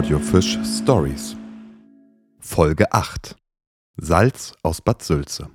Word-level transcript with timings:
Audiofisch 0.00 0.58
Stories. 0.64 1.36
Folge 2.38 2.90
8 2.90 3.36
Salz 3.98 4.54
aus 4.62 4.80
Bad 4.80 5.02
Sülze. 5.02 5.50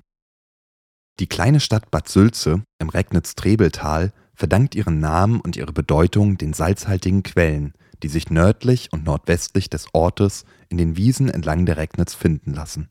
Die 1.19 1.25
kleine 1.25 1.59
Stadt 1.59 1.89
Bad 1.89 2.07
Sülze 2.07 2.61
im 2.77 2.89
Regnitz-Trebeltal 2.89 4.13
verdankt 4.35 4.75
ihren 4.75 4.99
Namen 4.99 5.41
und 5.41 5.55
ihre 5.55 5.73
Bedeutung 5.73 6.37
den 6.37 6.53
salzhaltigen 6.53 7.23
Quellen, 7.23 7.73
die 8.03 8.07
sich 8.07 8.29
nördlich 8.29 8.93
und 8.93 9.03
nordwestlich 9.03 9.67
des 9.71 9.87
Ortes 9.93 10.45
in 10.69 10.77
den 10.77 10.95
Wiesen 10.95 11.27
entlang 11.27 11.65
der 11.65 11.77
Regnitz 11.77 12.13
finden 12.13 12.53
lassen. 12.53 12.89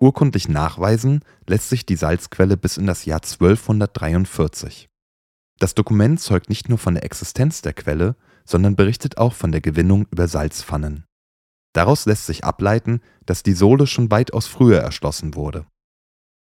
Urkundlich 0.00 0.48
nachweisen 0.48 1.20
lässt 1.46 1.68
sich 1.68 1.86
die 1.86 1.94
Salzquelle 1.94 2.56
bis 2.56 2.78
in 2.78 2.88
das 2.88 3.04
Jahr 3.04 3.22
1243. 3.22 4.88
Das 5.60 5.76
Dokument 5.76 6.20
zeugt 6.20 6.48
nicht 6.48 6.68
nur 6.68 6.78
von 6.78 6.94
der 6.94 7.04
Existenz 7.04 7.62
der 7.62 7.74
Quelle, 7.74 8.16
sondern 8.46 8.76
berichtet 8.76 9.18
auch 9.18 9.32
von 9.32 9.52
der 9.52 9.60
Gewinnung 9.60 10.06
über 10.10 10.28
Salzpfannen. 10.28 11.04
Daraus 11.72 12.06
lässt 12.06 12.26
sich 12.26 12.44
ableiten, 12.44 13.00
dass 13.26 13.42
die 13.42 13.52
Sohle 13.52 13.86
schon 13.86 14.10
weitaus 14.10 14.46
früher 14.46 14.78
erschlossen 14.78 15.34
wurde. 15.34 15.66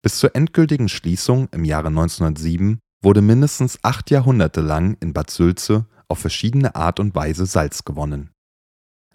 Bis 0.04 0.20
zur 0.20 0.36
endgültigen 0.36 0.90
Schließung 0.90 1.50
im 1.52 1.66
Jahre 1.66 1.88
1907 1.88 2.80
wurde 3.02 3.22
mindestens 3.22 3.80
acht 3.84 4.12
Jahrhunderte 4.12 4.62
lang 4.62 4.96
in 5.00 5.14
Bad 5.14 5.30
Sülze 5.30 5.88
auf 6.08 6.20
verschiedene 6.20 6.76
Art 6.76 7.00
und 7.00 7.16
Weise 7.16 7.46
Salz 7.46 7.84
gewonnen. 7.84 8.32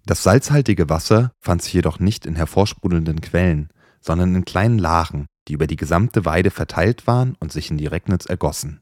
Das 0.04 0.24
salzhaltige 0.24 0.88
Wasser 0.88 1.32
fand 1.40 1.62
sich 1.62 1.72
jedoch 1.72 2.00
nicht 2.00 2.26
in 2.26 2.34
hervorsprudelnden 2.34 3.20
Quellen, 3.20 3.70
sondern 4.00 4.34
in 4.34 4.44
kleinen 4.44 4.78
Lachen, 4.78 5.26
die 5.46 5.52
über 5.52 5.68
die 5.68 5.76
gesamte 5.76 6.24
Weide 6.24 6.50
verteilt 6.50 7.06
waren 7.06 7.36
und 7.38 7.52
sich 7.52 7.70
in 7.70 7.78
die 7.78 7.86
Regnitz 7.86 8.26
ergossen. 8.26 8.80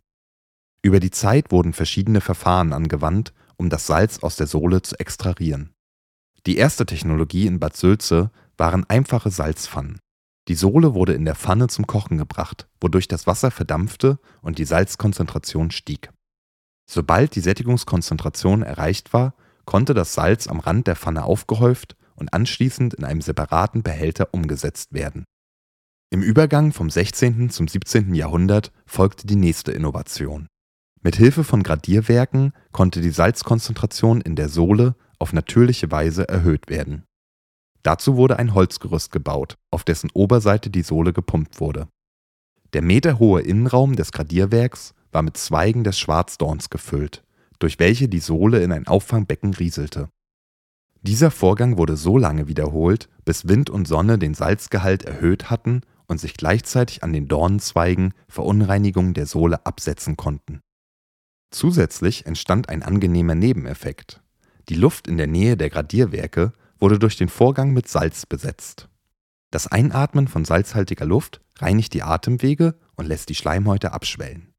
Über 0.82 0.98
die 0.98 1.10
Zeit 1.10 1.52
wurden 1.52 1.74
verschiedene 1.74 2.22
Verfahren 2.22 2.72
angewandt, 2.72 3.34
um 3.60 3.68
das 3.68 3.86
Salz 3.86 4.20
aus 4.20 4.36
der 4.36 4.46
Sohle 4.46 4.80
zu 4.80 4.98
extrahieren. 4.98 5.74
Die 6.46 6.56
erste 6.56 6.86
Technologie 6.86 7.46
in 7.46 7.60
Bad 7.60 7.76
Sülze 7.76 8.30
waren 8.56 8.88
einfache 8.88 9.30
Salzpfannen. 9.30 9.98
Die 10.48 10.54
Sohle 10.54 10.94
wurde 10.94 11.12
in 11.12 11.26
der 11.26 11.34
Pfanne 11.34 11.68
zum 11.68 11.86
Kochen 11.86 12.16
gebracht, 12.16 12.68
wodurch 12.80 13.06
das 13.06 13.26
Wasser 13.26 13.50
verdampfte 13.50 14.18
und 14.40 14.56
die 14.58 14.64
Salzkonzentration 14.64 15.70
stieg. 15.70 16.10
Sobald 16.90 17.34
die 17.34 17.40
Sättigungskonzentration 17.40 18.62
erreicht 18.62 19.12
war, 19.12 19.34
konnte 19.66 19.92
das 19.92 20.14
Salz 20.14 20.48
am 20.48 20.60
Rand 20.60 20.86
der 20.86 20.96
Pfanne 20.96 21.24
aufgehäuft 21.24 21.96
und 22.14 22.32
anschließend 22.32 22.94
in 22.94 23.04
einem 23.04 23.20
separaten 23.20 23.82
Behälter 23.82 24.32
umgesetzt 24.32 24.94
werden. 24.94 25.24
Im 26.08 26.22
Übergang 26.22 26.72
vom 26.72 26.88
16. 26.88 27.50
zum 27.50 27.68
17. 27.68 28.14
Jahrhundert 28.14 28.72
folgte 28.86 29.26
die 29.26 29.36
nächste 29.36 29.72
Innovation. 29.72 30.48
Mit 31.02 31.16
Hilfe 31.16 31.44
von 31.44 31.62
Gradierwerken 31.62 32.52
konnte 32.72 33.00
die 33.00 33.10
Salzkonzentration 33.10 34.20
in 34.20 34.36
der 34.36 34.50
Sohle 34.50 34.96
auf 35.18 35.32
natürliche 35.32 35.90
Weise 35.90 36.28
erhöht 36.28 36.68
werden. 36.68 37.04
Dazu 37.82 38.16
wurde 38.16 38.38
ein 38.38 38.52
Holzgerüst 38.52 39.10
gebaut, 39.10 39.56
auf 39.70 39.84
dessen 39.84 40.10
Oberseite 40.12 40.68
die 40.68 40.82
Sohle 40.82 41.14
gepumpt 41.14 41.60
wurde. 41.60 41.88
Der 42.74 42.82
meterhohe 42.82 43.40
Innenraum 43.40 43.96
des 43.96 44.12
Gradierwerks 44.12 44.94
war 45.10 45.22
mit 45.22 45.38
Zweigen 45.38 45.84
des 45.84 45.98
Schwarzdorns 45.98 46.68
gefüllt, 46.68 47.24
durch 47.58 47.78
welche 47.78 48.08
die 48.08 48.20
Sohle 48.20 48.62
in 48.62 48.70
ein 48.70 48.86
Auffangbecken 48.86 49.54
rieselte. 49.54 50.10
Dieser 51.00 51.30
Vorgang 51.30 51.78
wurde 51.78 51.96
so 51.96 52.18
lange 52.18 52.46
wiederholt, 52.46 53.08
bis 53.24 53.48
Wind 53.48 53.70
und 53.70 53.88
Sonne 53.88 54.18
den 54.18 54.34
Salzgehalt 54.34 55.04
erhöht 55.04 55.48
hatten 55.48 55.80
und 56.06 56.20
sich 56.20 56.34
gleichzeitig 56.34 57.02
an 57.02 57.14
den 57.14 57.26
Dornenzweigen 57.26 58.12
Verunreinigungen 58.28 59.14
der 59.14 59.24
Sohle 59.24 59.64
absetzen 59.64 60.18
konnten. 60.18 60.60
Zusätzlich 61.50 62.26
entstand 62.26 62.68
ein 62.68 62.82
angenehmer 62.82 63.34
Nebeneffekt. 63.34 64.20
Die 64.68 64.76
Luft 64.76 65.08
in 65.08 65.16
der 65.16 65.26
Nähe 65.26 65.56
der 65.56 65.70
Gradierwerke 65.70 66.52
wurde 66.78 66.98
durch 66.98 67.16
den 67.16 67.28
Vorgang 67.28 67.72
mit 67.72 67.88
Salz 67.88 68.24
besetzt. 68.24 68.88
Das 69.50 69.66
Einatmen 69.66 70.28
von 70.28 70.44
salzhaltiger 70.44 71.06
Luft 71.06 71.40
reinigt 71.58 71.92
die 71.92 72.02
Atemwege 72.02 72.76
und 72.94 73.06
lässt 73.06 73.28
die 73.28 73.34
Schleimhäute 73.34 73.92
abschwellen. 73.92 74.52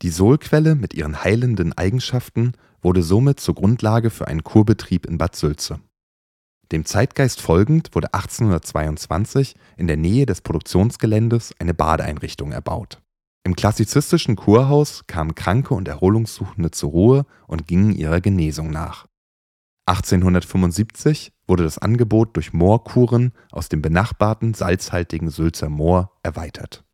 Die 0.00 0.10
Sohlquelle 0.10 0.76
mit 0.76 0.94
ihren 0.94 1.22
heilenden 1.24 1.72
Eigenschaften 1.76 2.52
wurde 2.80 3.02
somit 3.02 3.40
zur 3.40 3.54
Grundlage 3.54 4.10
für 4.10 4.28
einen 4.28 4.44
Kurbetrieb 4.44 5.06
in 5.06 5.18
Bad 5.18 5.36
Sülze. 5.36 5.80
Dem 6.70 6.84
Zeitgeist 6.84 7.40
folgend 7.40 7.94
wurde 7.94 8.14
1822 8.14 9.56
in 9.76 9.88
der 9.88 9.96
Nähe 9.96 10.24
des 10.24 10.40
Produktionsgeländes 10.40 11.52
eine 11.58 11.74
Badeeinrichtung 11.74 12.52
erbaut. 12.52 13.01
Im 13.44 13.56
klassizistischen 13.56 14.36
Kurhaus 14.36 15.06
kamen 15.06 15.34
Kranke 15.34 15.74
und 15.74 15.88
Erholungssuchende 15.88 16.70
zur 16.70 16.90
Ruhe 16.90 17.26
und 17.46 17.66
gingen 17.66 17.92
ihrer 17.92 18.20
Genesung 18.20 18.70
nach. 18.70 19.06
1875 19.86 21.32
wurde 21.48 21.64
das 21.64 21.78
Angebot 21.78 22.36
durch 22.36 22.52
Moorkuren 22.52 23.32
aus 23.50 23.68
dem 23.68 23.82
benachbarten 23.82 24.54
salzhaltigen 24.54 25.28
Sülzer 25.28 25.68
Moor 25.68 26.12
erweitert. 26.22 26.84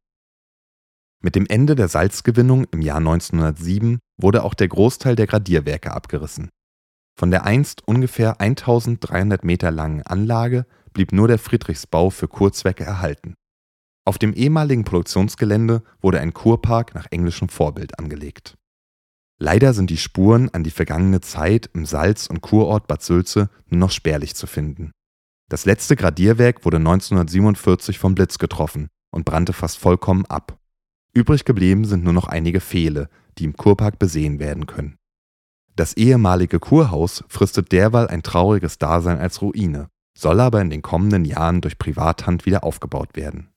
Mit 1.20 1.34
dem 1.34 1.46
Ende 1.46 1.74
der 1.74 1.88
Salzgewinnung 1.88 2.64
im 2.70 2.80
Jahr 2.80 2.98
1907 2.98 3.98
wurde 4.16 4.42
auch 4.42 4.54
der 4.54 4.68
Großteil 4.68 5.16
der 5.16 5.26
Gradierwerke 5.26 5.92
abgerissen. 5.92 6.48
Von 7.18 7.30
der 7.30 7.44
einst 7.44 7.86
ungefähr 7.86 8.40
1300 8.40 9.44
Meter 9.44 9.70
langen 9.70 10.02
Anlage 10.02 10.64
blieb 10.92 11.12
nur 11.12 11.28
der 11.28 11.38
Friedrichsbau 11.38 12.10
für 12.10 12.28
Kurzwecke 12.28 12.84
erhalten. 12.84 13.34
Auf 14.08 14.16
dem 14.16 14.32
ehemaligen 14.32 14.84
Produktionsgelände 14.84 15.82
wurde 16.00 16.18
ein 16.18 16.32
Kurpark 16.32 16.94
nach 16.94 17.08
englischem 17.10 17.50
Vorbild 17.50 17.98
angelegt. 17.98 18.56
Leider 19.38 19.74
sind 19.74 19.90
die 19.90 19.98
Spuren 19.98 20.48
an 20.48 20.64
die 20.64 20.70
vergangene 20.70 21.20
Zeit 21.20 21.68
im 21.74 21.84
Salz- 21.84 22.26
und 22.26 22.40
Kurort 22.40 22.86
Bad 22.86 23.02
Sülze 23.02 23.50
nur 23.66 23.80
noch 23.80 23.90
spärlich 23.90 24.34
zu 24.34 24.46
finden. 24.46 24.92
Das 25.50 25.66
letzte 25.66 25.94
Gradierwerk 25.94 26.64
wurde 26.64 26.78
1947 26.78 27.98
vom 27.98 28.14
Blitz 28.14 28.38
getroffen 28.38 28.88
und 29.10 29.26
brannte 29.26 29.52
fast 29.52 29.76
vollkommen 29.76 30.24
ab. 30.24 30.58
Übrig 31.12 31.44
geblieben 31.44 31.84
sind 31.84 32.02
nur 32.02 32.14
noch 32.14 32.28
einige 32.28 32.62
Pfähle, 32.62 33.10
die 33.36 33.44
im 33.44 33.58
Kurpark 33.58 33.98
besehen 33.98 34.38
werden 34.38 34.64
können. 34.64 34.96
Das 35.76 35.98
ehemalige 35.98 36.60
Kurhaus 36.60 37.24
fristet 37.28 37.72
derweil 37.72 38.08
ein 38.08 38.22
trauriges 38.22 38.78
Dasein 38.78 39.18
als 39.18 39.42
Ruine, 39.42 39.90
soll 40.16 40.40
aber 40.40 40.62
in 40.62 40.70
den 40.70 40.80
kommenden 40.80 41.26
Jahren 41.26 41.60
durch 41.60 41.76
Privathand 41.76 42.46
wieder 42.46 42.64
aufgebaut 42.64 43.14
werden. 43.14 43.50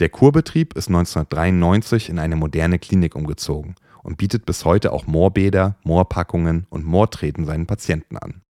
Der 0.00 0.08
Kurbetrieb 0.08 0.78
ist 0.78 0.88
1993 0.88 2.08
in 2.08 2.18
eine 2.18 2.34
moderne 2.34 2.78
Klinik 2.78 3.14
umgezogen 3.14 3.74
und 4.02 4.16
bietet 4.16 4.46
bis 4.46 4.64
heute 4.64 4.92
auch 4.92 5.06
Moorbäder, 5.06 5.76
Moorpackungen 5.84 6.66
und 6.70 6.86
Moortreten 6.86 7.44
seinen 7.44 7.66
Patienten 7.66 8.16
an. 8.16 8.40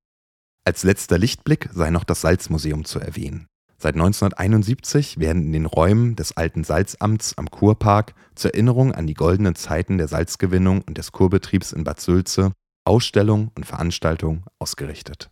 Als 0.64 0.84
letzter 0.84 1.18
Lichtblick 1.18 1.68
sei 1.72 1.90
noch 1.90 2.04
das 2.04 2.20
Salzmuseum 2.20 2.84
zu 2.84 3.00
erwähnen. 3.00 3.48
Seit 3.78 3.94
1971 3.94 5.18
werden 5.18 5.46
in 5.46 5.52
den 5.52 5.66
Räumen 5.66 6.14
des 6.14 6.36
alten 6.36 6.62
Salzamts 6.62 7.36
am 7.36 7.50
Kurpark 7.50 8.14
zur 8.36 8.52
Erinnerung 8.54 8.92
an 8.92 9.08
die 9.08 9.14
goldenen 9.14 9.56
Zeiten 9.56 9.98
der 9.98 10.06
Salzgewinnung 10.06 10.82
und 10.82 10.98
des 10.98 11.10
Kurbetriebs 11.10 11.72
in 11.72 11.82
Bad 11.82 12.00
Sülze 12.00 12.52
Ausstellungen 12.84 13.50
und 13.56 13.66
Veranstaltungen 13.66 14.44
ausgerichtet 14.60 15.30